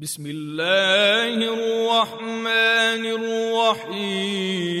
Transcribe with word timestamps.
بسم 0.00 0.26
الله 0.26 1.34
الرحمن 1.36 3.04
الرحيم. 3.84 4.72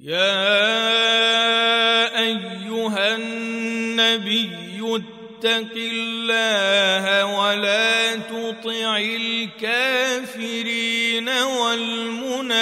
يا 0.00 0.52
أيها 2.20 3.16
النبي 3.16 4.80
اتق 4.82 5.72
الله 5.76 7.24
ولا 7.40 8.16
تطع 8.16 8.96
الكافرين 8.98 10.48
والمنافقين. 11.28 12.52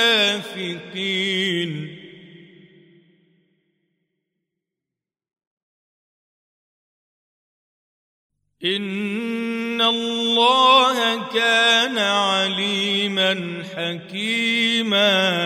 ان 8.64 9.80
الله 9.80 11.28
كان 11.28 11.98
عليما 11.98 13.62
حكيما. 13.76 15.40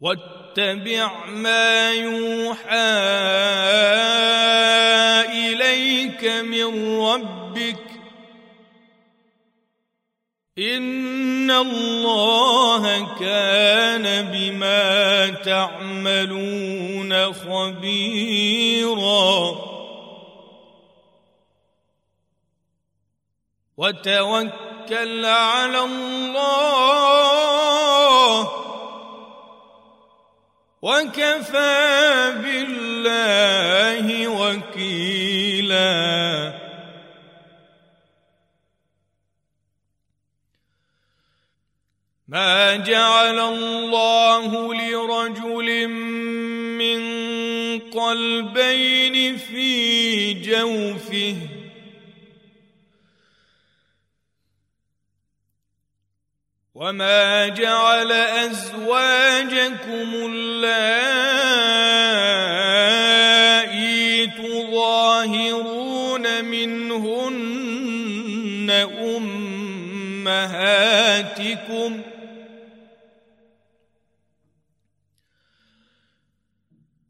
واتبع 0.00 1.26
ما 1.26 1.92
يوحى 1.92 2.68
اليك 5.32 6.24
من 6.24 6.98
ربك 7.00 7.37
ان 10.58 11.50
الله 11.50 13.14
كان 13.20 14.32
بما 14.32 15.30
تعملون 15.30 17.32
خبيرا. 17.32 18.48
وتوكل 23.76 25.24
على 25.24 25.84
الله. 25.84 27.28
وكفى 30.82 32.32
بالله 32.42 34.28
وكيلا. 34.28 35.88
ما 42.28 42.76
جعل 42.76 43.38
الله 43.38 44.74
لرجل 44.74 45.88
من 46.78 47.00
قلبين 47.78 49.36
في 49.38 50.34
جوفه 50.34 51.36
وما 56.74 57.48
جعل 57.48 58.12
ازواجكم 58.12 60.08
اللائي 60.14 61.06
تظاهرون 64.26 65.84
منهن 66.44 67.68
امهاتكم 70.38 72.02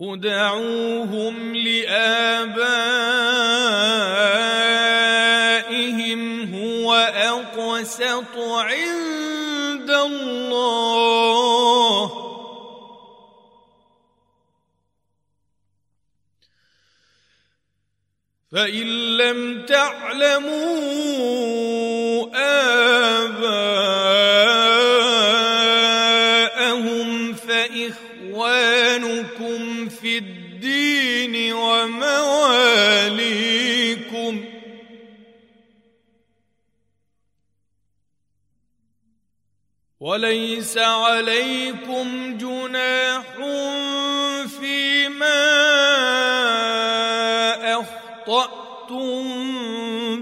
ادعوهم 0.00 1.54
لآبائهم 1.56 2.94
هو 6.54 6.94
أقسط 7.16 8.36
عند 8.36 9.90
الله. 9.90 11.36
فإن 18.56 19.16
لم 19.16 19.66
تعلموا 19.66 20.56
آباءهم 26.06 27.34
فإخوانكم 27.34 28.78
في 29.88 30.18
الدين 30.18 31.52
ومواليكم 31.52 32.06
وليس 40.00 40.78
عليكم 40.78 42.38
جناح 42.38 43.24
فيما 44.60 45.46
أخطأتم 48.28 49.22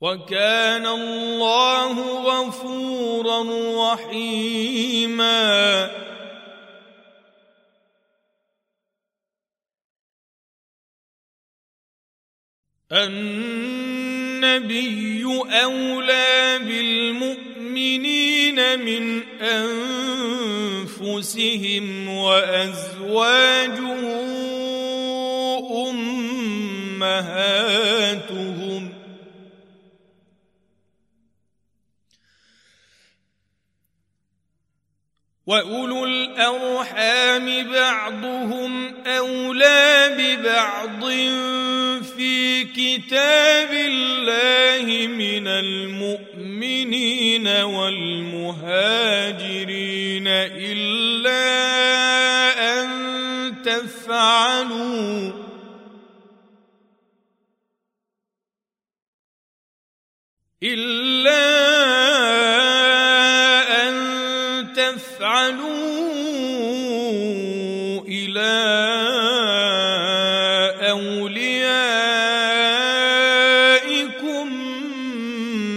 وكان 0.00 0.86
الله 0.86 1.94
غفورا 2.22 3.42
رحيما 3.92 5.32
النبي 12.92 14.82
أولى 15.64 16.58
بالمؤمنين 16.66 18.56
من 18.78 19.22
أنفسهم 21.00 22.08
وأزواجه 22.08 23.82
امهاتهم 27.22 27.82
واولو 35.46 36.04
الارحام 36.04 37.72
بعضهم 37.72 38.94
اولى 39.06 40.14
ببعض 40.18 41.04
في 42.16 42.64
كتاب 42.64 43.72
الله 43.72 45.06
من 45.06 45.48
المؤمنين 45.48 47.46
والمهاجرين 47.48 48.72
الا 50.28 51.42
ان 52.80 52.88
تفعلوا 53.64 55.32
الا 60.62 62.51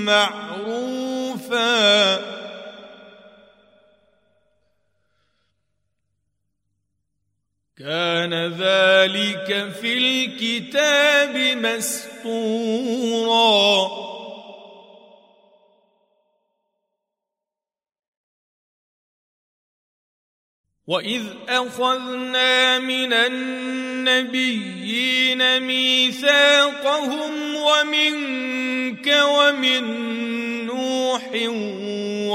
معروفا. 0.06 1.56
كان 7.78 8.34
ذلك 8.34 9.72
في 9.82 9.98
الكتاب 9.98 11.36
مسطورا 11.58 13.06
واذ 20.88 21.24
اخذنا 21.50 22.80
من 22.80 23.14
النبيين 23.14 24.80
ميثاقهم 25.60 27.56
ومنك 28.96 29.08
ومن 29.08 29.86
نوح 30.66 31.30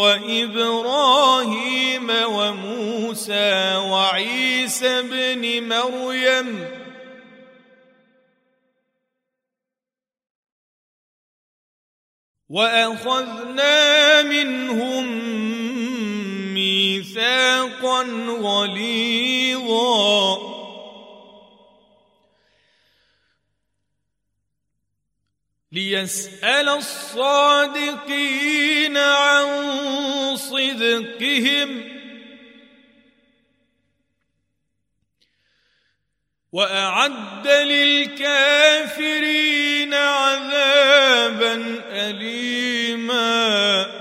وإبراهيم 0.01 2.11
وموسى 2.11 3.77
وعيسى 3.77 4.99
ابن 4.99 5.69
مريم. 5.69 6.69
وأخذنا 12.49 14.23
منهم 14.23 15.05
ميثاقا 16.55 18.03
غليظا. 18.43 20.50
ليسأل 25.73 26.69
الصادقين 26.69 27.77
عن 28.97 29.47
صدقهم. 30.37 32.01
وأعد 36.53 37.49
للكافرين 37.49 39.95
عذابا 39.95 41.55
أليماً. 41.91 44.01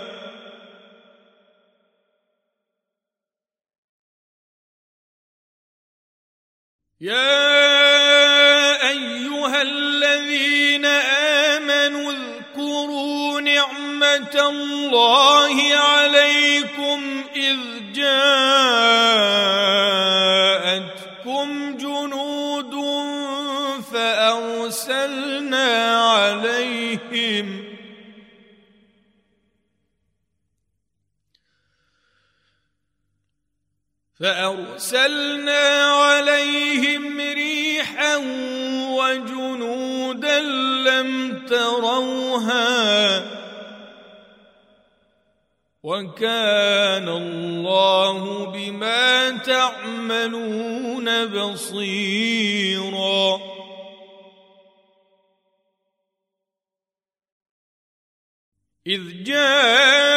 يا 7.01 8.89
أيها 8.89 9.62
الذين 9.62 10.86
امنوا 10.86 11.19
اذكروا 12.59 13.41
نعمة 13.41 14.50
الله 14.50 15.73
عليكم 15.75 17.23
إذ 17.35 17.57
جاءتكم 17.94 18.17
جنود 21.77 22.75
فأرسلنا 23.91 25.67
عليهم 26.01 27.65
فأرسلنا 34.19 35.83
عليهم 35.83 37.19
ريحا 37.19 38.17
وكان 45.83 47.09
الله 47.09 48.45
بما 48.45 49.38
تعملون 49.38 51.25
بصيرا. 51.25 52.00
إذ 58.88 59.24
جاءوكم 59.24 60.08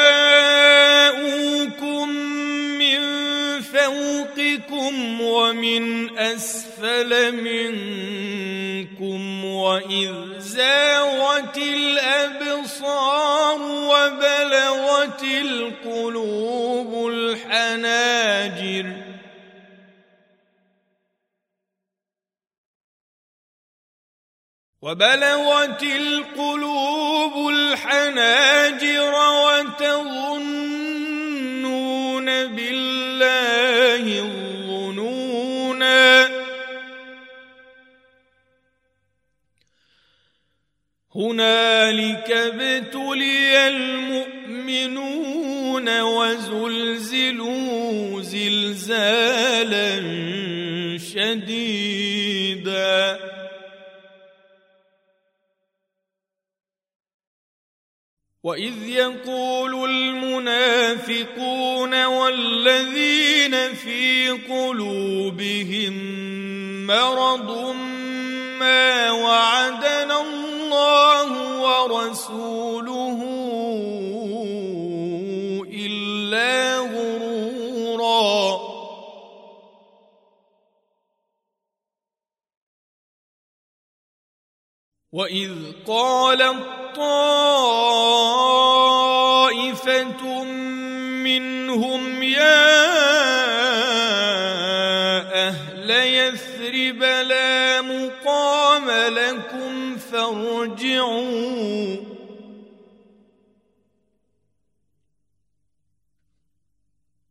ومن 5.32 6.18
أسفل 6.18 7.32
منكم 7.32 9.44
وإذ 9.44 10.38
زاوت 10.38 11.58
الأبصار 11.58 13.62
وبلغت 13.62 15.22
القلوب 15.22 17.08
الحناجر 17.08 18.86
وبلغت 24.82 25.82
القلوب 25.82 27.48
الحناجر 27.48 29.14
وتظنون 29.44 30.42
بالله 32.46 34.41
هنالك 41.16 42.30
ابتلي 42.30 43.68
المؤمنون 43.68 45.20
وزلزلوا 46.00 47.52
زلزالا 48.22 50.00
شديدا. 50.98 52.52
واذ 58.44 58.88
يقول 58.88 59.90
المنافقون 59.90 61.24
والذين 62.04 63.74
في 63.74 64.30
قلوبهم 64.30 65.92
مرض 66.86 67.74
ما 68.58 69.10
وعدنا 69.10 70.20
الله 70.20 71.60
ورسوله 71.60 73.31
واذ 85.12 85.52
قالت 85.86 86.56
طائفة 86.96 87.64
منهم 91.24 92.22
يا 92.22 92.72
أهل 95.48 95.90
يثرب 95.90 97.02
لا 97.02 97.80
مقام 97.80 98.90
لكم 98.90 99.96
فارجعوا 99.96 101.96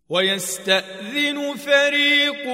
ويستأذن 0.09 1.55
فريق 1.55 2.47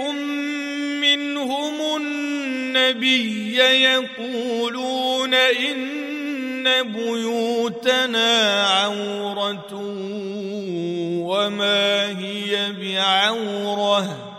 منهم 1.02 1.96
النبي 1.98 3.58
يقولون 3.58 5.07
إن 5.34 6.94
بيوتنا 6.94 8.64
عورة 8.68 9.74
وما 11.24 12.20
هي 12.20 12.72
بعورة. 12.72 14.34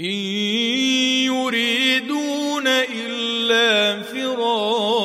إن 0.00 0.04
يريدون 1.24 2.66
إلا 2.66 4.02
فرارا. 4.02 4.98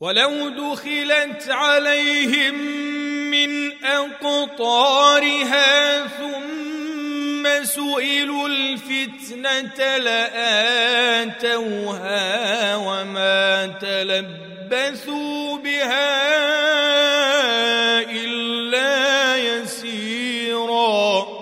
ولو 0.00 0.48
دخلت 0.48 1.48
عليهم 1.48 2.93
من 3.34 3.50
أقطارها 3.84 5.72
ثم 6.06 7.64
سئلوا 7.64 8.48
الفتنة 8.48 9.96
لآتوها 9.96 11.56
وما 12.76 13.66
تلبثوا 13.66 15.56
بها 15.56 16.14
إلا 18.10 19.36
يسيرا. 19.36 21.34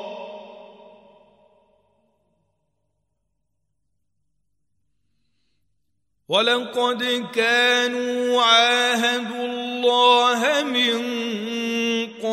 ولقد 6.29 7.29
كانوا 7.35 8.43
عاهدوا 8.43 9.45
الله 9.47 10.63
من 10.63 11.52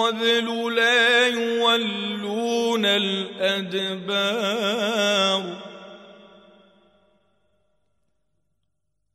قبل 0.07 0.75
لا 0.75 1.27
يولون 1.27 2.85
الأدبار. 2.85 4.09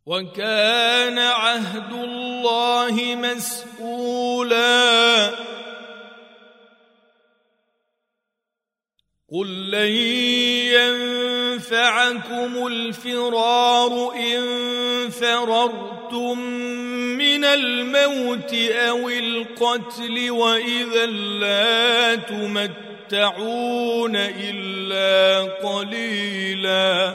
وكان 0.06 1.18
عهد 1.18 1.92
الله 1.92 3.14
مسؤولا. 3.14 4.24
قل 9.32 9.70
لن 9.70 11.23
ينفعكم 11.74 12.66
الفرار 12.66 14.12
إن 14.16 15.10
فررتم 15.10 16.38
من 17.18 17.44
الموت 17.44 18.54
أو 18.70 19.08
القتل 19.08 20.30
وإذا 20.30 21.06
لا 21.06 22.14
تمتعون 22.14 24.16
إلا 24.16 25.42
قليلا 25.62 27.14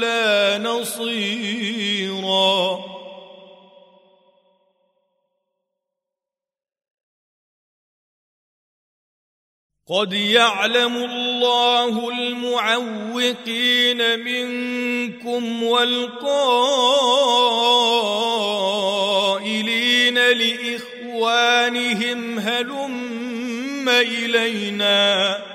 ولا 0.00 0.58
نصيرا. 0.58 1.70
قد 9.88 10.12
يعلم 10.12 10.96
الله 10.96 12.08
المعوقين 12.08 13.58
منكم 14.18 15.62
والقائلين 15.62 16.18
لإخوانهم 21.18 21.78
هلم 22.38 23.88
إلينا. 23.88 25.49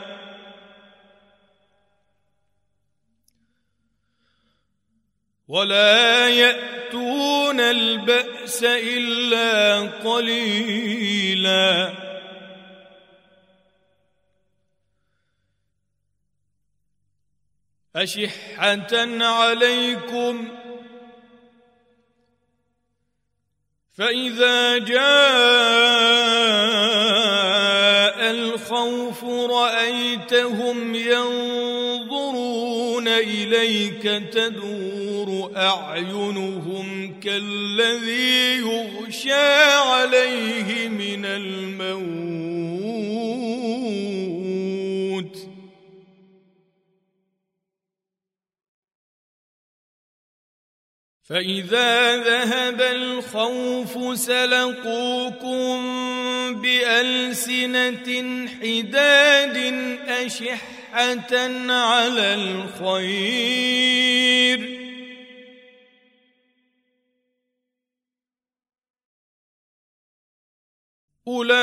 ولا 5.47 6.29
يأتون 6.29 7.59
البأس 7.59 8.63
إلا 8.63 9.81
قليلا. 9.81 11.93
أشحة 17.95 19.25
عليكم. 19.25 20.47
فإذا 23.97 24.77
جاء 24.77 25.05
الخوف 28.31 29.23
رأيتهم 29.51 30.95
ينظرون 30.95 33.07
إليك 33.07 34.03
تدور 34.33 35.04
أعينهم 35.55 37.19
كالذي 37.19 38.57
يغشى 38.57 39.33
عليه 39.73 40.87
من 40.89 41.25
الموت. 41.25 42.35
فإذا 51.23 52.17
ذهب 52.17 52.81
الخوف 52.81 54.19
سلقوكم 54.19 55.75
بألسنة 56.61 58.47
حداد 58.47 59.57
أشحة 60.07 61.35
على 61.71 62.33
الخير. 62.33 64.05
أولئك 71.27 71.55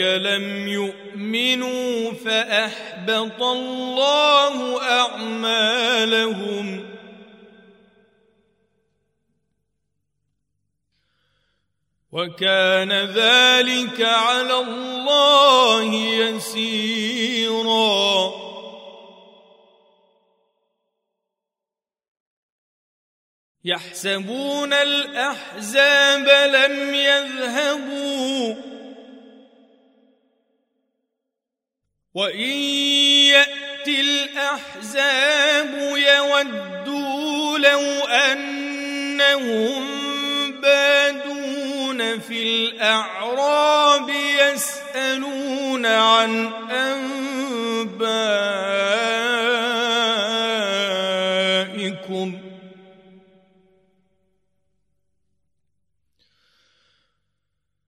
لم 0.00 0.68
يؤمنوا 0.68 2.12
فأحبط 2.12 3.42
الله 3.42 4.82
أعمالهم. 4.82 6.84
وكان 12.12 12.92
ذلك 12.92 14.00
على 14.00 14.58
الله 14.58 15.94
يسيراً. 15.94 16.84
يحسبون 23.64 24.72
الأحزاب 24.72 26.28
لم 26.28 26.94
يذهبوا. 26.94 28.54
وإن 32.14 32.58
يأتي 33.34 34.00
الأحزاب 34.00 35.74
يودوا 35.96 37.58
لو 37.58 37.80
أنهم 38.06 39.84
بادون 40.60 42.20
في 42.20 42.42
الأعراب 42.42 44.10
يسألون 44.40 45.86
عن 45.86 46.52
أنبائكم. 46.70 47.24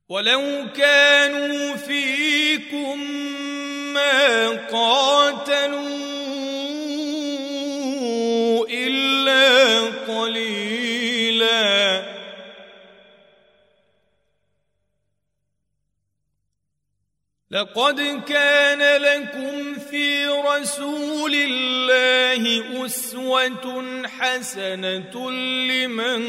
ولو 0.08 0.66
كانوا 0.76 1.76
فيكم 1.76 3.10
ما 3.92 4.48
قاتلوا 4.48 6.05
لقد 17.56 18.22
كان 18.28 19.02
لكم 19.02 19.74
في 19.90 20.26
رسول 20.26 21.34
الله 21.34 22.62
أسوة 22.86 24.06
حسنة 24.18 25.30
لمن 25.70 26.20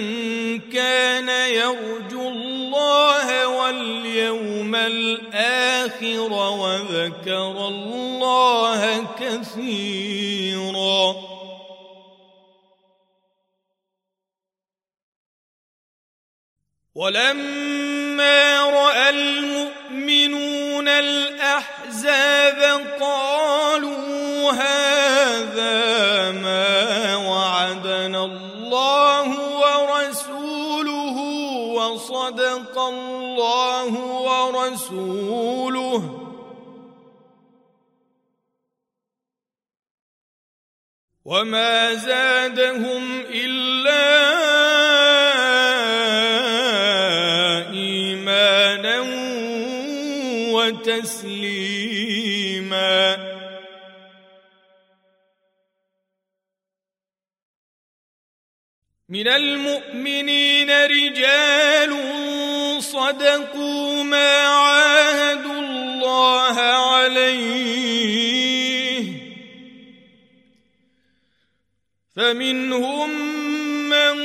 كان 0.59 1.29
يرجو 1.29 2.29
الله 2.29 3.47
واليوم 3.47 4.75
الآخر 4.75 6.31
وذكر 6.33 7.67
الله 7.67 9.07
كثيرا. 9.19 11.15
ولما 16.95 18.61
رأى 18.69 19.09
المؤمنون 19.09 20.46
من 20.87 20.93
الأحزاب 20.93 22.59
قالوا 22.99 24.51
هذا 24.51 26.31
ما 26.31 27.15
وعدنا 27.15 28.25
الله 28.25 29.27
ورسوله 29.63 31.17
وصدق 31.75 32.79
الله 32.79 33.91
ورسوله. 34.29 36.01
وما 41.25 41.93
زادهم 41.93 43.21
إلا 43.29 44.36
وتسليما 50.97 52.87
من 59.09 59.27
المؤمنين 59.27 60.69
رجال 60.69 61.93
صدقوا 62.83 64.03
ما 64.03 64.37
عاهدوا 64.37 65.59
الله 65.59 66.59
عليه. 66.59 67.47
فمنهم 72.15 73.09
من 73.89 74.17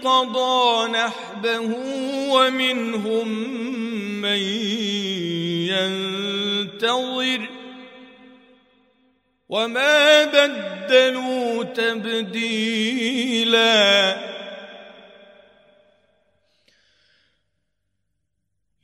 قضى 0.00 0.88
نحبه 0.90 1.74
ومنهم 2.30 3.28
من 4.20 4.38
ينتظر 5.68 7.48
وما 9.48 10.24
بدلوا 10.24 11.64
تبديلا 11.64 12.98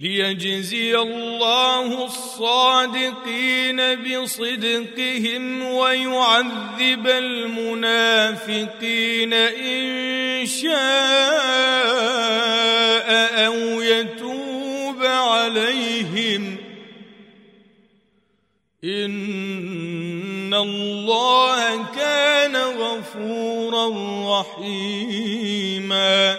ليجزي 0.00 0.99
الله 0.99 2.05
الصادقين 2.05 3.95
بصدقهم 3.95 5.64
ويعذب 5.64 7.07
المنافقين 7.07 8.53
ان 9.33 10.47
شاء 10.47 10.75
أو 13.47 13.83
يتوب 13.83 14.43
عليهم 15.14 16.56
إن 18.85 20.54
الله 20.54 21.87
كان 21.97 22.56
غفورا 22.56 23.87
رحيما. 24.40 26.38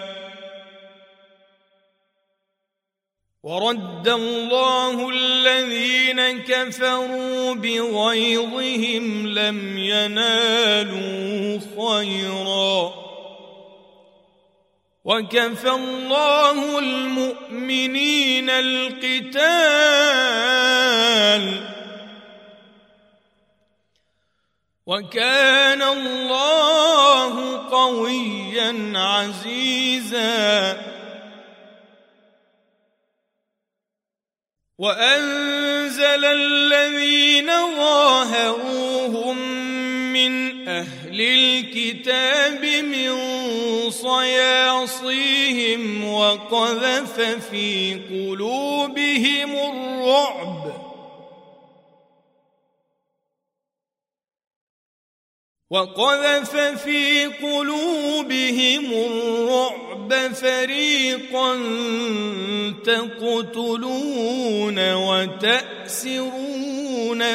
ورد 3.42 4.08
الله 4.08 5.08
الذين 5.10 6.42
كفروا 6.42 7.54
بغيظهم 7.54 9.26
لم 9.26 9.78
ينالوا 9.78 11.60
خيرا. 11.78 13.05
وكفى 15.06 15.70
الله 15.70 16.78
المؤمنين 16.78 18.50
القتال. 18.50 19.46
وكان 24.86 25.82
الله 25.82 27.56
قويا 27.70 28.92
عزيزا. 28.98 30.76
وأنزل 34.78 36.24
الذين 36.24 37.46
ظاهروهم 37.76 39.25
أهل 40.76 41.20
الكتاب 41.20 42.64
من 42.84 43.10
صياصيهم 43.90 45.82
وقذف 46.12 47.20
في 47.50 47.94
قلوبهم 48.10 49.56
الرعب. 49.56 50.86
وقذف 55.70 56.56
في 56.56 57.26
قلوبهم 57.26 58.92
الرعب 58.92 60.34
فريقا 60.34 61.56
تقتلون 62.84 64.94
وتأسرون 64.94 66.42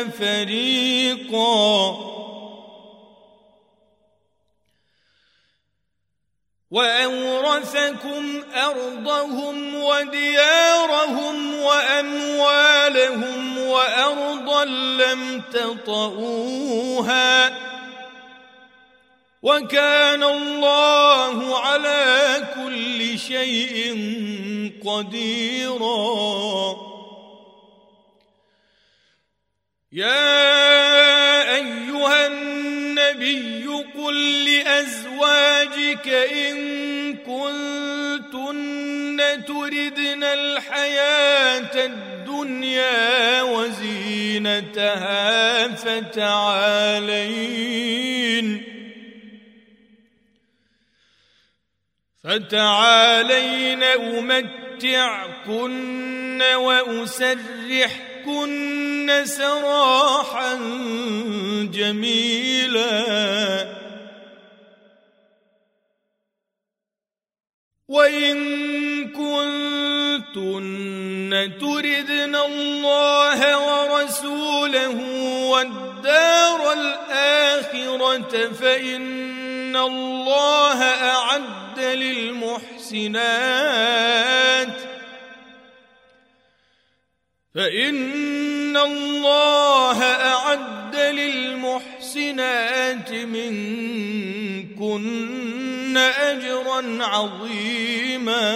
فريقا. 0.10 2.11
وأورثكم 6.72 8.44
أرضهم 8.56 9.76
وديارهم 9.76 11.56
وأموالهم 11.56 13.58
وأرضا 13.58 14.66
لم 14.66 15.42
تطئوها 15.54 17.52
وكان 19.44 20.24
الله 20.24 21.60
على 21.60 22.48
كل 22.56 23.20
شيء 23.20 23.92
قديرا 24.86 26.76
يا 29.92 31.56
أيها 31.56 32.28
النبي 32.28 33.71
قل 34.12 34.46
لازواجك 34.46 36.08
إن 36.08 36.58
كنتن 37.18 39.22
تردن 39.48 40.24
الحياة 40.24 41.86
الدنيا 41.86 43.42
وزينتها 43.42 44.88
فتعالين 45.76 47.02
فتعالين 52.24 53.84
أمتعكن 53.84 55.72
وأسرحكن 56.56 58.02
سراحا 59.26 60.56
جميلا 61.74 63.81
وان 67.92 68.38
كنتن 69.12 70.52
تردن 71.62 72.36
الله 72.36 73.40
ورسوله 73.68 74.98
والدار 75.50 76.74
الاخره 76.74 78.52
فان 78.52 79.76
الله 79.76 80.84
اعد 80.84 81.80
للمحسنات 81.80 83.12
فإن 87.56 88.78
الله 88.78 90.04
أعد 90.04 90.96
للمحسنات 90.96 92.32
منكن 93.12 94.62
أجرا 95.98 97.06
عظيما. 97.06 98.52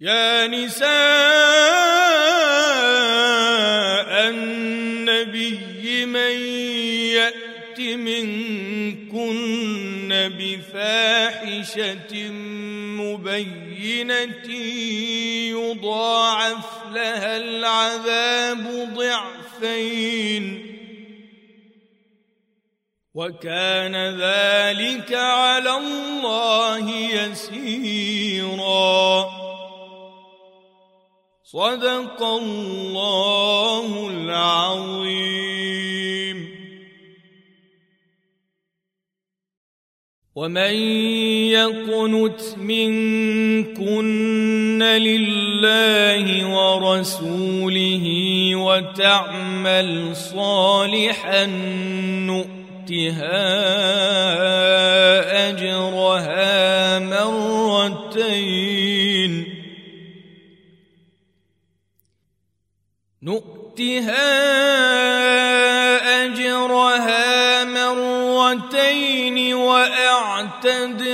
يا 0.00 0.46
نساء 0.46 0.86
النبي 4.28 6.06
من 6.06 6.40
يأت 7.16 7.80
منكن 7.80 9.16
بفاحشة 10.38 12.30
مبينة 13.00 14.48
يضاعف 15.50 16.66
لها 16.92 17.36
العذاب 17.36 18.64
ضعفين. 18.94 20.65
وكان 23.16 23.96
ذلك 23.96 25.12
على 25.12 25.76
الله 25.76 26.90
يسيرا. 26.90 28.06
صدق 31.44 32.22
الله 32.22 34.08
العظيم. 34.08 35.56
ومن 40.34 40.74
يقنت 41.48 42.58
منكن 42.58 44.82
لله 44.82 46.56
ورسوله 46.56 48.06
وتعمل 48.56 50.16
صالحا 50.16 51.46
نؤتها 52.86 53.42
أجرها 55.48 56.98
مرتين. 56.98 58.52
نؤتها 63.22 64.26
أجرها 66.24 67.64
مرتين 67.64 69.54
وأعتدنا 69.54 71.08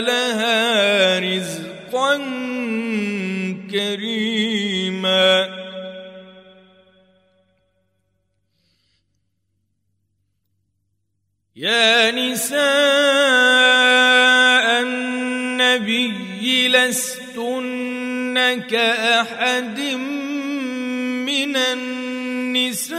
لها 0.00 1.18
رزقا 1.18 2.16
كريما 3.70 4.57
يا 11.58 12.10
نساء 12.10 12.58
النبي 14.82 16.68
لستن 16.68 18.62
كأحد 18.70 19.80
من 21.26 21.56
النساء 21.56 22.98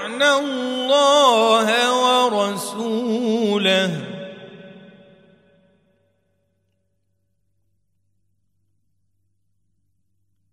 الله 0.23 1.67
ورسوله. 2.25 3.91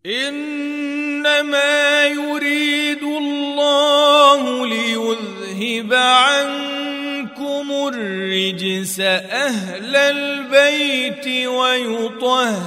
إنما 0.07 2.05
يريد 2.07 3.03
الله 3.03 4.67
ليذهب 4.67 5.93
عنكم 5.93 7.67
الرجس 7.95 9.01
أهل 9.01 9.97
البيت 9.97 11.49
ويطهركم 11.49 12.59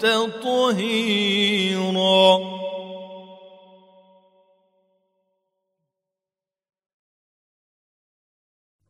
تطهيرا. 0.00 1.36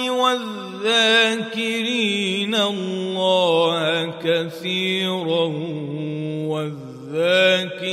والذاكرين 0.10 1.36
الله 2.56 4.14
كثيرا 4.24 5.46
والذاكرات 7.10 7.88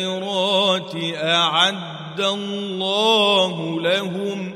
أعد 1.15 2.21
الله 2.21 3.81
لهم 3.81 4.55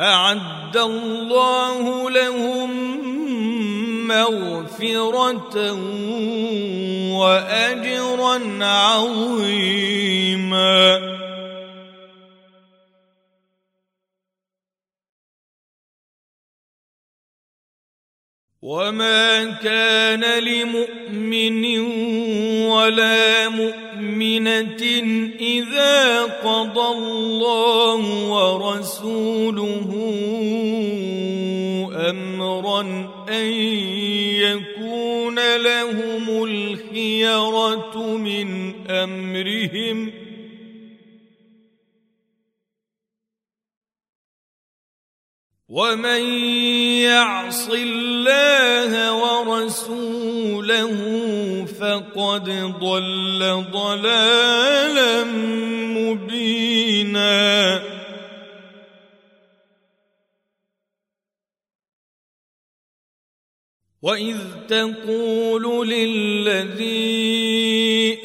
أعد 0.00 0.76
الله 0.76 2.10
لهم 2.10 2.81
مغفرة 4.08 5.72
وأجرا 7.12 8.64
عظيما. 8.64 10.02
وما 18.62 19.44
كان 19.58 20.22
لمؤمن 20.44 21.78
ولا 22.70 23.48
مؤمنه 23.48 24.82
اذا 25.40 26.22
قضى 26.22 26.88
الله 26.98 28.00
ورسوله 28.30 29.88
امرا 32.10 32.80
أن 33.28 33.46
يكون 34.42 35.56
لهم 35.56 36.44
الخيرة 36.44 38.16
من 38.16 38.74
أمرهم. 38.90 40.12
ومن 45.68 46.22
يعص 47.00 47.68
الله 47.72 48.92
ورسوله 49.22 50.92
فقد 51.64 52.50
ضل 52.80 53.64
ضلالا 53.72 55.24
مبينا. 55.96 57.91
واذ 64.02 64.36
تقول 64.68 65.88
للذي 65.88 66.92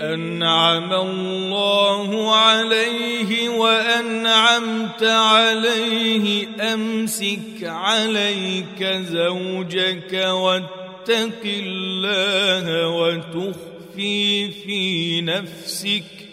انعم 0.01 0.93
الله 0.93 2.35
عليه 2.35 3.49
وانعمت 3.49 5.03
عليه 5.03 6.47
امسك 6.73 7.63
عليك 7.63 8.83
زوجك 8.83 10.13
واتق 10.13 11.43
الله 11.45 12.87
وتخفي 12.87 14.51
في 14.51 15.21
نفسك 15.21 16.26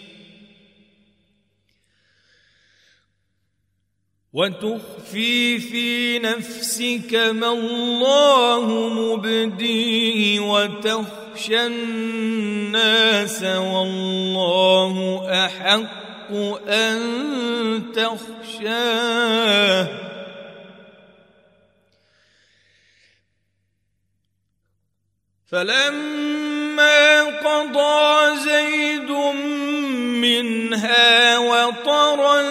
وتخفي 4.35 5.59
في 5.59 6.19
نفسك 6.19 7.15
ما 7.15 7.51
الله 7.51 8.89
مبديه 8.89 10.39
وتخشى 10.39 11.65
الناس 11.65 13.43
والله 13.43 15.21
أحق 15.45 16.31
أن 16.67 17.01
تخشاه. 17.95 19.25
فلما 25.51 27.23
قضى 27.23 28.35
زيد 28.39 29.11
منها 30.21 31.37
وطرا 31.37 32.41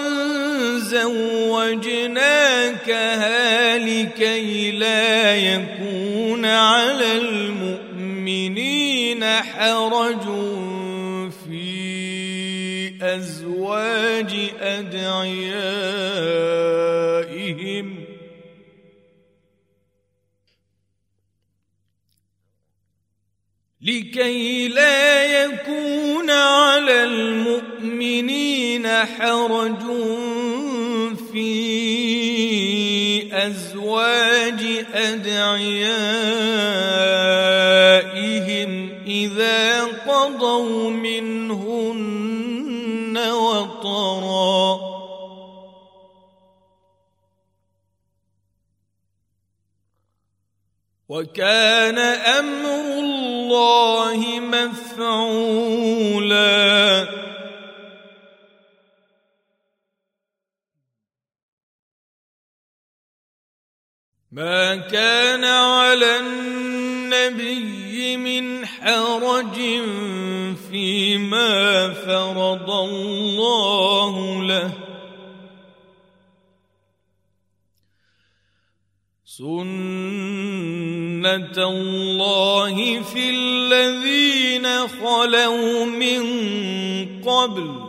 زوجناكها 1.75 2.69
لكي 3.79 4.71
لا 4.71 5.37
يكون 5.37 6.45
على 6.45 7.19
المؤمنين 7.19 8.65
حرج 9.25 10.25
في 11.47 11.65
أزواج 13.03 14.35
أدعيائهم. 14.61 15.65
لكي 23.83 24.69
لا 24.69 25.25
يكون 25.45 26.31
على 26.31 27.05
المؤمنين 27.05 28.87
حرج 28.89 29.83
في 31.35 33.29
أزواج 33.33 34.87
أدعيائهم 34.95 35.93
إذا 39.07 39.85
قضوا 39.85 40.91
منهن 40.91 42.39
وطرا. 43.19 44.95
وكان 51.09 51.99
أمر 51.99 52.99
الله 52.99 54.41
مفعولا. 54.41 55.85
ما 64.35 64.77
كان 64.77 65.45
على 65.45 66.19
النبي 66.21 68.17
من 68.17 68.67
حرج 68.67 69.55
فيما 70.71 71.89
فرض 71.95 72.71
الله 72.71 74.43
له. 74.43 74.73
سنة 79.25 79.69
الله 81.59 83.03
في 83.03 83.31
الذين 83.31 84.89
خلوا 84.89 85.85
من 85.85 86.23
قبل 87.23 87.84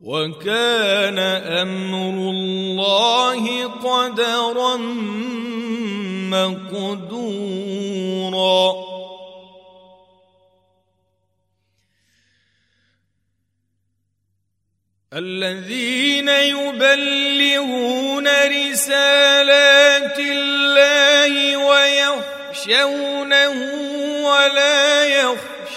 وكان 0.00 1.18
أمر 1.18 2.30
الله 2.30 3.66
قدرا 3.82 4.76
مقدورا. 6.30 7.38
الذين 15.14 16.28
يبلغون 16.28 18.28
رسالات 18.46 20.18
الله 20.18 21.56
ويخشونه 21.56 23.48
ولا 24.24 25.04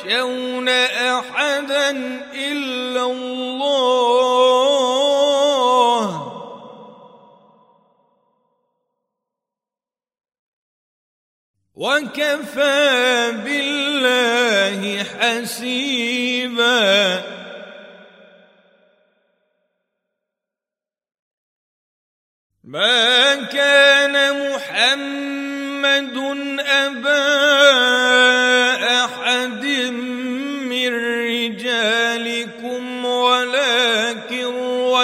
يخشون 0.06 0.70
أحدا 0.70 1.90
إلا 2.34 3.04
الله. 3.04 4.32
وكفى 11.76 13.32
بالله 13.46 15.04
حسيبا. 15.04 16.12
ما 22.64 23.36
كان 23.36 24.16
محمد 24.54 26.18
ابا 26.60 28.11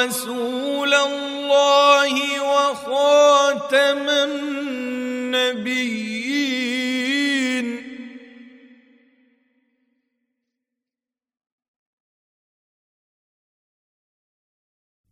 رسول 0.07 0.93
الله 0.93 2.13
وخاتم 2.41 4.09
النبيين. 4.09 5.67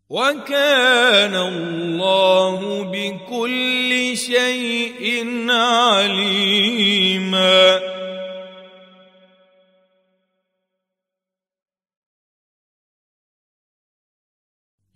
وكان 0.10 1.36
الله 1.36 2.84
بكل 2.84 4.17
شيء 4.17 5.05
عليما. 5.51 6.36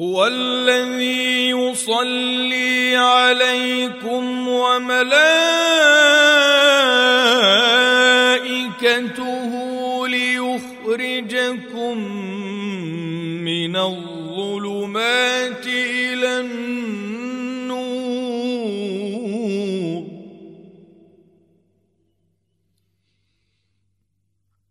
هو 0.00 0.26
الذي 0.26 1.50
يصلي 1.50 2.96
عليكم 2.96 4.48
وملائكته 4.48 5.08
ليخرجكم 10.08 11.98
من 13.42 13.76
الظلمات 13.76 15.66
إلى 15.66 16.40
النور. 16.40 17.18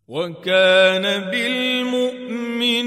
وكان 0.07 1.31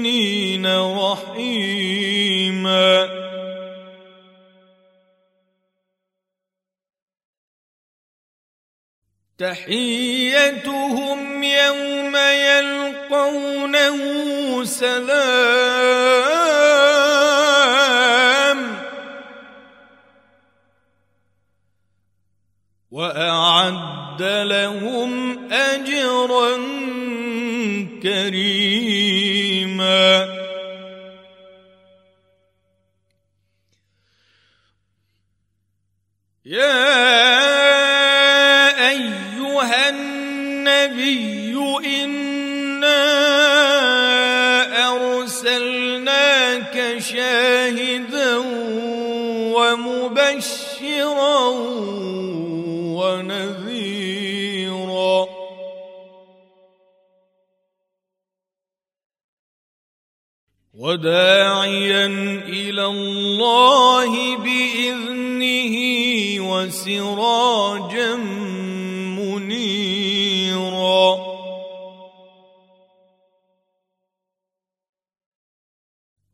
بالمؤمنين 0.01 0.65
رحيما 0.97 3.09
تحيتهم 9.37 11.43
يوم 11.43 12.15
يلقونه 12.15 13.97
سلام 14.63 15.11
واعد 22.91 24.21
لهم 24.21 25.39
اجرا 25.51 26.57
كريما 28.03 29.20
يا 36.45 36.81
أيها 38.89 39.89
النبي 39.89 41.55
إنا 41.85 43.01
أرسلناك 44.87 46.75
شاهدا 46.99 48.37
ومبشرا 49.55 51.39
وداعيا 60.91 62.05
إلى 62.47 62.85
الله 62.85 64.37
بإذنه 64.37 65.75
وسراجا 66.51 68.15
منيرا. 69.15 70.51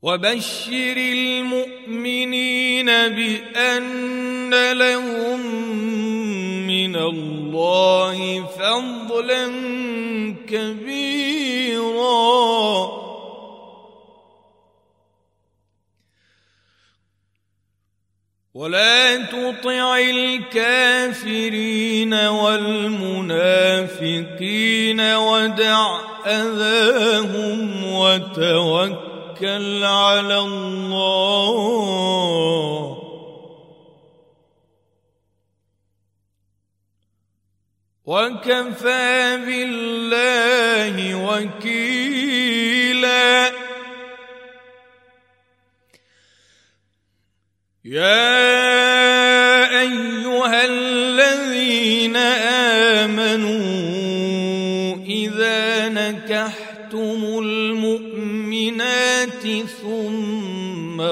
وبشر 0.01 0.97
المؤمنين 0.97 2.85
بأن 2.85 4.53
لهم 4.73 5.39
من 6.67 6.95
الله 6.95 8.45
فضلا 8.45 9.45
كبيرا. 10.49 11.26
ولا 18.57 19.29
تطع 19.29 19.97
الكافرين 19.97 21.53
والمنافقين 22.13 23.41
ودع 25.01 25.99
أذاهم 26.25 27.83
وتوكل 27.93 29.83
على 29.83 30.39
الله. 30.39 31.37
وكفى 38.05 39.37
بالله 39.45 41.15
وكيلا. 41.15 42.07
يا 47.85 48.46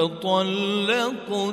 طلقتموهن 0.06 1.46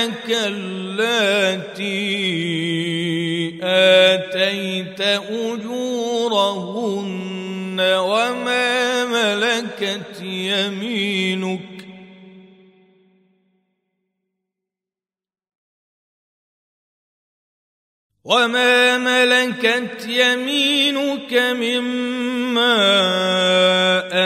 ازواجك 0.00 0.30
اللاتي 0.30 1.90
آتيت 3.62 5.00
أجورهن 5.30 7.00
وما 7.80 9.04
ملكت 9.04 10.22
يمينك 10.22 11.60
وما 18.24 18.98
ملكت 18.98 20.06
يمينك 20.08 21.32
مما 21.34 22.76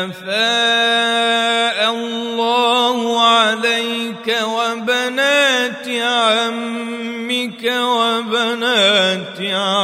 افاء 0.04 0.93
وبنات 9.34 9.83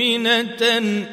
إن 0.00 1.06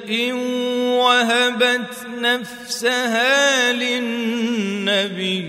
وهبت 0.99 2.07
نفسها 2.07 3.73
للنبي 3.73 5.47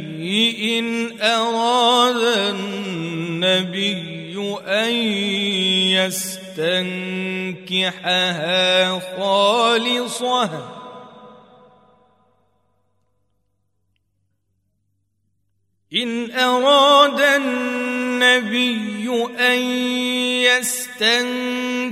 إن 0.78 1.20
أراد 1.22 2.22
النبي 2.54 4.36
أن 4.66 4.92
يستنكحها 7.70 9.00
خالصة. 9.16 10.72
إن 15.92 16.30
أراد 16.30 17.20
النبي 17.20 17.95
أن 19.38 19.58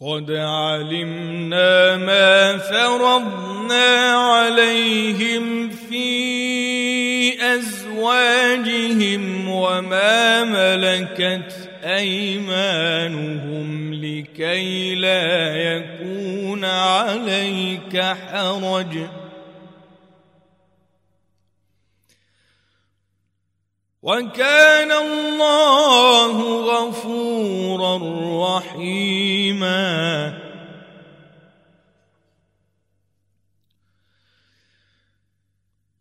قد 0.00 0.30
علمنا 0.30 1.96
ما 1.96 2.58
فرضنا 2.58 4.10
عليهم 4.10 5.59
أزواجهم 8.00 9.48
وما 9.48 10.44
ملكت 10.44 11.70
أيمانهم 11.84 13.68
لكي 13.94 14.94
لا 14.94 15.56
يكون 15.56 16.64
عليك 16.64 18.00
حرج. 18.00 18.98
وكان 24.02 24.92
الله 24.92 26.60
غفورا 26.60 27.98
رحيما. 28.58 30.39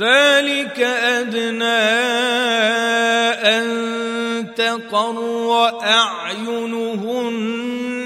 ذلك 0.00 0.80
أدنى 0.80 1.64
أن 3.52 3.66
تقر 4.56 5.80
أعينهن 5.82 7.32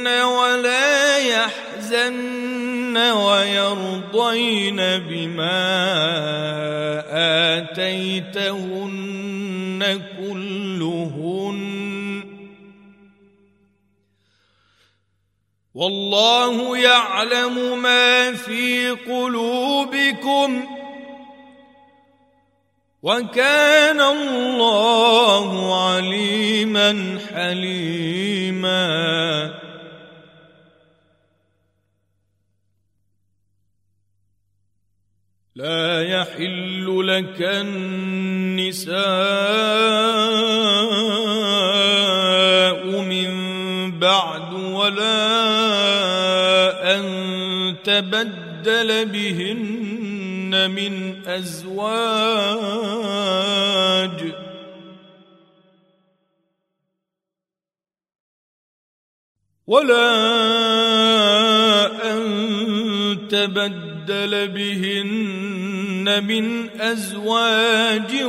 ولا 0.06 1.18
يحزن 1.18 2.96
ويرضين 2.96 4.76
بما 4.76 5.62
آتيتهن 7.62 9.02
كلهن. 10.18 11.60
والله 15.74 16.78
يعلم 16.78 17.82
ما 17.82 18.32
في 18.32 18.90
قلوبكم 18.90 20.64
وكان 23.04 24.00
الله 24.00 25.48
عليما 25.84 27.18
حليما. 27.34 28.84
لا 35.54 36.02
يحل 36.02 37.06
لك 37.06 37.40
النساء 37.40 38.94
من 43.00 43.32
بعد 43.98 44.54
ولا 44.54 45.44
أن 46.96 47.04
تبدل 47.84 49.06
بهن 49.06 50.03
من 50.70 51.26
أزواج. 51.26 52.54
ولا 59.66 60.10
أن 62.12 62.24
تبدل 63.30 64.48
بهن 64.48 66.24
من 66.24 66.70
أزواج 66.80 68.24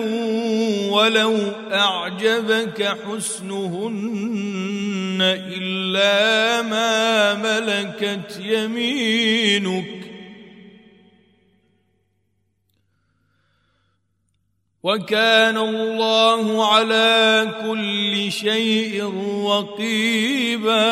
ولو 0.89 1.37
أعجبك 1.71 2.97
حسنهن 3.07 4.37
إلا 5.21 6.61
ما 6.61 7.33
ملكت 7.33 8.39
يمينك. 8.43 10.04
وكان 14.85 15.57
الله 15.57 16.73
على 16.73 17.47
كل 17.65 18.31
شيء 18.31 19.01
رقيبا. 19.49 20.85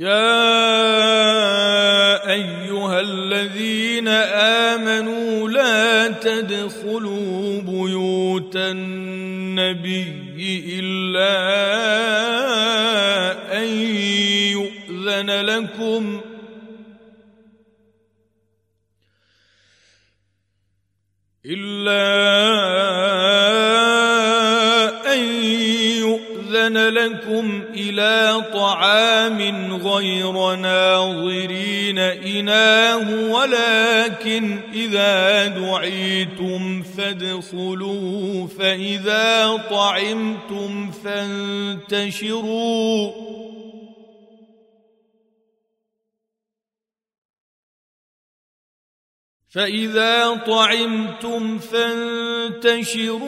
يا 0.00 0.32
أيها 2.32 3.00
الذين 3.00 4.08
آمنوا 4.72 5.48
لا 5.48 6.08
تدخلوا 6.08 7.60
بيوت 7.60 8.56
النبي 8.56 10.04
إلا 10.80 11.36
أن 13.58 13.68
يؤذن 14.56 15.30
لكم 15.30 16.31
إلا 21.46 22.02
أن 25.14 25.18
يؤذن 25.98 26.78
لكم 26.78 27.62
إلى 27.74 28.44
طعام 28.54 29.72
غير 29.74 30.54
ناظرين 30.54 31.98
إناه 31.98 33.32
ولكن 33.34 34.60
إذا 34.74 35.46
دعيتم 35.46 36.82
فادخلوا 36.82 38.46
فإذا 38.58 39.56
طعمتم 39.70 40.90
فانتشروا. 41.90 42.52
فإذا 49.52 50.42
طعمتم 50.46 51.58
فانتشروا 51.58 53.26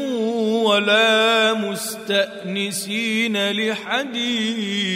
ولا 0.69 1.55
مستأنسين 1.55 3.53
لحديث. 3.53 4.95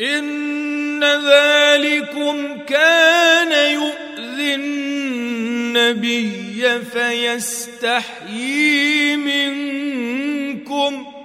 إن 0.00 1.04
ذلكم 1.04 2.58
كان 2.58 3.74
يؤذي 3.74 4.54
النبي 4.54 6.28
فيستحيي 6.84 7.96
منكم. 9.16 11.17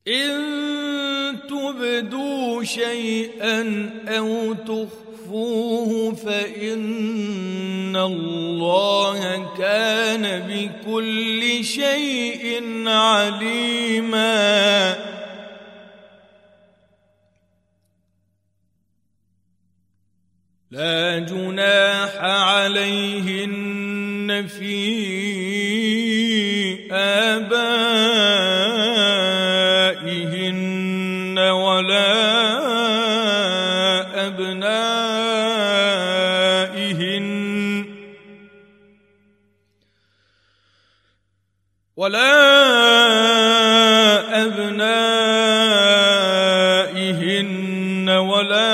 إن 0.08 1.40
تبدوا 1.50 2.64
شيئا 2.64 3.90
أو 4.08 4.54
تخفوه 4.54 6.16
فإن 6.16 7.96
الله 7.96 9.54
كان 9.58 10.40
بكل 10.48 11.66
شيء 11.66 12.64
عليما. 12.88 14.54
لا 20.72 21.20
جناح 21.20 22.16
عليهن 22.24 23.54
في 24.48 25.13
ولا 42.04 42.36
أبنائهن 44.44 45.04
ولا 48.10 48.74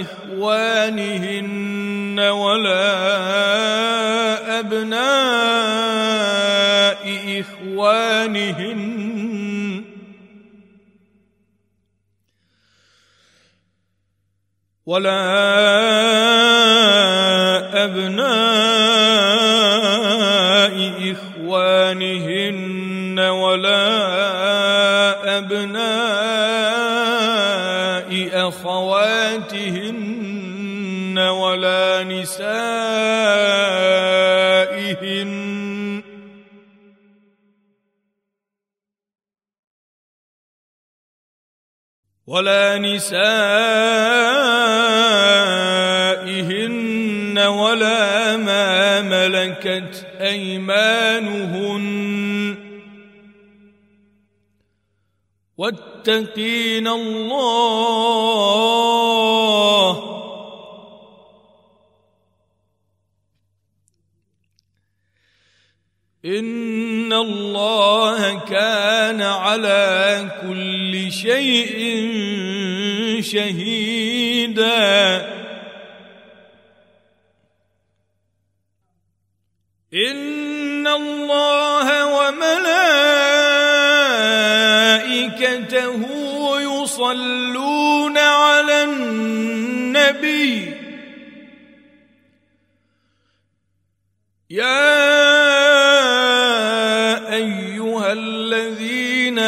إخوانهن 0.00 1.40
ولا 2.20 2.86
أبناء 4.60 5.46
إخوانهن 7.40 8.86
ولا 14.86 15.22
أبناء 17.84 18.25
ولا 23.56 25.38
أبناء 25.38 25.80
أخواتهن 28.48 29.96
ولا 31.18 32.04
نسائهن. 32.04 32.76
ولا 42.26 42.78
نسائهن 42.78 43.38
ولا 47.38 48.36
ما 48.36 49.00
ملكت 49.00 50.06
أيمانهن. 50.20 51.95
واتقين 55.58 56.88
الله 56.88 58.56
ان 66.24 67.12
الله 67.12 68.38
كان 68.38 69.22
على 69.22 70.30
كل 70.42 71.12
شيء 71.12 71.78
شهيدا 73.20 74.66
وملائكته 85.76 86.60
يصلون 86.60 88.18
على 88.18 88.84
النبي. 88.84 90.74
يا 94.50 94.86
أيها 97.34 98.12
الذين 98.12 99.38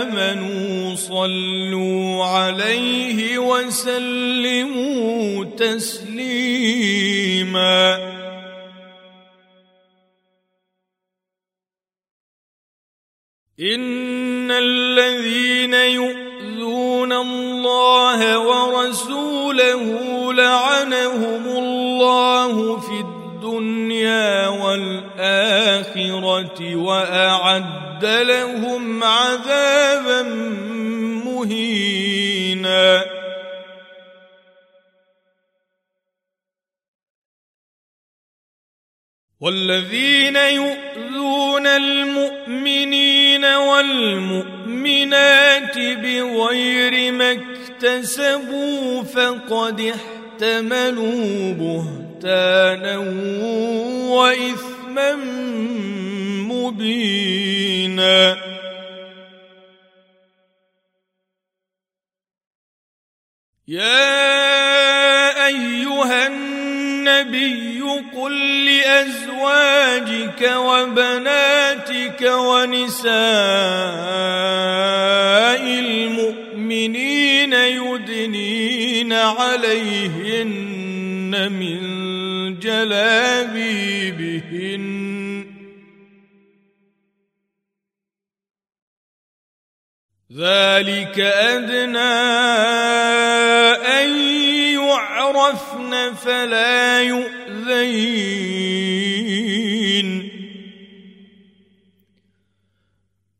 آمنوا 0.00 0.94
صلوا 0.94 2.24
عليه 2.24 3.38
وسلموا 3.38 4.84
تسليما. 5.44 6.58
إن 13.60 14.50
الذين 14.98 15.74
يؤذون 15.74 17.12
الله 17.12 18.38
ورسوله 18.38 19.82
لعنهم 20.32 21.46
الله 21.46 22.80
في 22.80 23.00
الدنيا 23.00 24.48
والآخرة 24.48 25.96
وأعد 26.76 28.04
لهم 28.04 29.04
عذابا 29.04 30.22
مهينا. 31.24 33.04
والذين 39.40 40.36
يؤذون 40.36 41.66
المؤمنين 41.66 43.44
والمؤمنات 44.68 45.78
بغير 45.78 47.12
ما 47.12 47.32
اكتسبوا 47.32 49.02
فقد 49.02 49.80
احتملوا 49.80 51.52
بهتانا 51.52 52.98
وإثما 54.08 55.14
مبينا. 56.52 58.36
يا 63.68 65.46
أيها 65.46 66.26
النبي 66.26 67.80
قل 68.16 68.64
لأزواجك 68.66 70.42
وبناتك 72.18 72.22
ونساء 72.22 73.08
المؤمنين 75.78 77.52
يدنين 77.52 79.12
عليهن 79.12 80.52
من 81.52 81.78
جلابيبهن. 82.58 83.98
ذلك 90.38 91.20
أدنى 91.20 91.98
أن 93.86 94.08
يعرفن 94.74 96.14
فلا 96.14 97.02
يؤذين. 97.02 98.58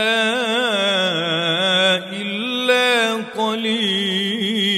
إلا 2.21 3.15
قليلا. 3.15 4.69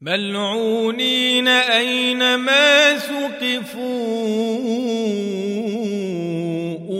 ملعونين 0.00 1.48
أينما 1.48 2.98
ثقفوا 2.98 4.14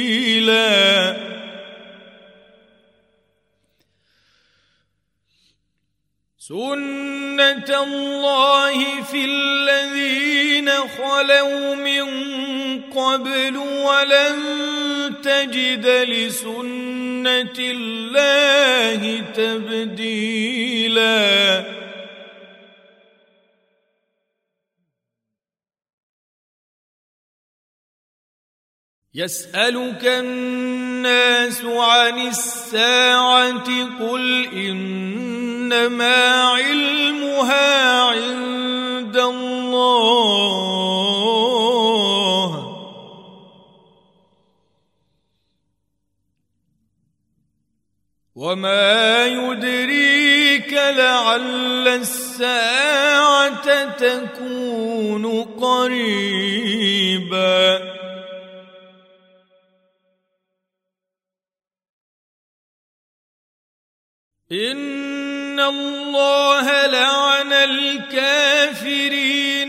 سنة 6.39 7.83
الله 7.83 9.03
في 9.03 9.24
الذين 9.24 10.70
خلوا 10.70 11.74
من 11.74 12.05
قبل 12.83 13.57
ولن 13.57 14.37
تجد 15.22 15.87
لسنة 15.87 17.59
الله 17.59 19.24
تبديلا. 19.35 20.18
يسألك 29.19 30.05
الناس 30.07 31.64
عن 31.64 32.27
الساعة 32.29 33.69
قل 33.99 34.45
إنما 34.55 36.43
علمها 36.43 38.03
عند 38.03 39.16
الله. 39.16 40.39
وما 48.37 49.27
يدريك 49.27 50.73
لعل 50.73 51.89
الساعة 51.89 53.66
تكون 53.85 55.43
قريباً. 55.61 56.39
ان 64.53 65.61
الله 65.61 66.86
لعن 66.86 67.53
الكافرين 67.53 68.92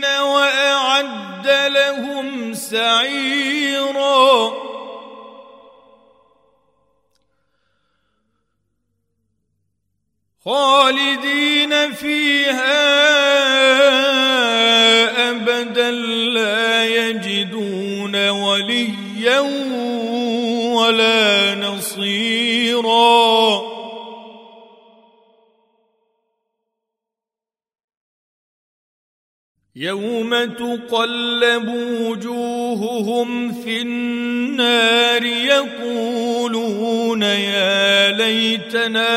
واعد 0.04 1.48
لهم 1.48 2.54
سعيرا. 2.54 4.52
خالدين 10.44 11.92
فيها 11.92 13.00
ابدا 15.30 15.90
لا 15.90 16.84
يجدون 16.84 18.28
وليا 18.28 19.40
ولا 20.74 21.54
نصيرا. 21.54 22.49
يوم 29.80 30.44
تقلب 30.44 31.68
وجوههم 32.00 33.52
في 33.52 33.82
النار 33.82 35.24
يقولون 35.24 37.22
يا 37.22 38.10
ليتنا 38.10 39.08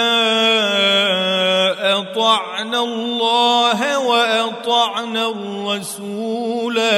اطعنا 1.99 2.79
الله 2.79 3.99
واطعنا 3.99 5.29
الرسولا 5.31 6.93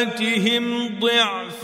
آتهم 0.00 0.88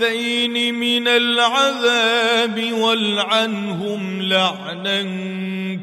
ضعفين 0.00 0.74
من 0.74 1.08
العذاب 1.08 2.72
والعنهم 2.72 4.22
لعنا 4.22 5.02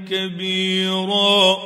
كبيرا. 0.10 1.58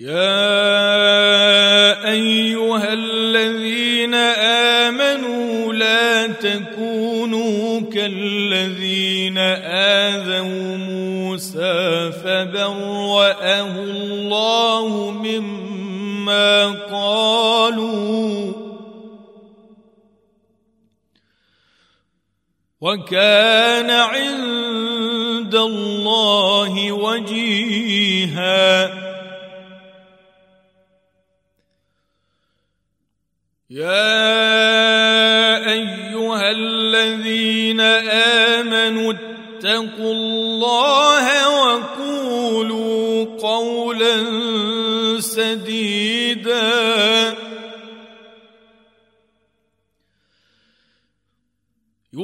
يا 0.00 0.38
أيها 2.10 2.92
الذين 2.92 4.14
آمنوا 4.84 5.72
لا 5.72 6.26
تكونوا 6.26 7.68
الذين 7.96 9.38
آذوا 9.38 10.76
موسى 10.76 12.12
فبرأه 12.12 13.74
الله 13.82 15.10
مما 15.10 15.67
قالوا. 16.90 18.52
وكان 22.80 23.90
عند 23.90 25.54
الله 25.54 26.92
وجيها. 26.92 28.84
يا 33.70 34.08
أيها 35.72 36.50
الذين 36.50 37.80
آمنوا 37.80 39.12
اتقوا 39.12 40.12
الله 40.12 40.97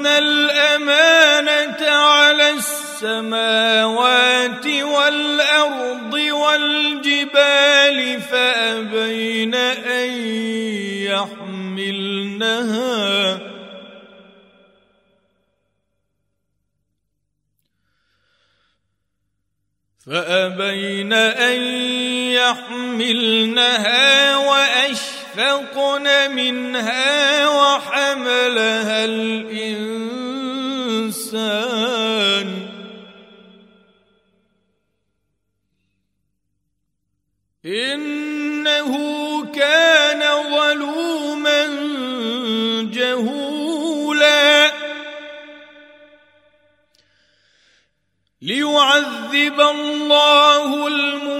عرضنا 0.00 0.18
الأمانة 0.18 1.90
على 1.90 2.50
السماوات 2.50 3.86
والأرض 4.66 6.14
والجبال 6.14 7.98
فأبين 8.20 9.54
أن 9.54 10.10
يحملنها. 11.60 12.40
فأبين 20.06 21.12
أن 21.12 21.60
يحملنها 22.32 24.00
واشفقن 25.40 26.32
منها 26.32 27.48
وحملها 27.48 29.04
الإنسان. 29.04 30.20
إنه 37.66 38.92
كان 39.52 40.22
ظلوما 40.50 41.66
جهولا 42.92 44.72
ليعذب 48.42 49.60
الله 49.60 50.88